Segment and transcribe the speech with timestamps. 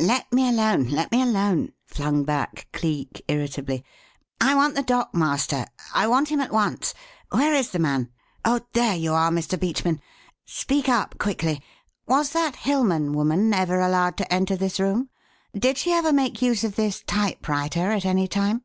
[0.00, 3.84] "Let me alone, let me alone!" flung back Cleek, irritably.
[4.40, 5.66] "I want the dockmaster!
[5.92, 6.94] I want him at once!
[7.32, 8.10] Where is the man?
[8.46, 9.60] Oh, there you are, Mr.
[9.60, 10.00] Beachman.
[10.46, 11.62] Speak up quickly.
[12.06, 15.10] Was that 'Hilmann' woman ever allowed to enter this room?
[15.52, 18.64] Did she ever make use of this typewriter at any time?"